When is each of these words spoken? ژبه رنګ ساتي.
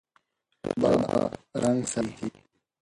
ژبه 0.69 0.91
رنګ 1.61 1.81
ساتي. 1.91 2.27